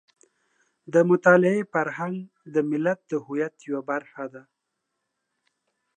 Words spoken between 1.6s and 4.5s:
فرهنګ د ملت د هویت یوه برخه ده.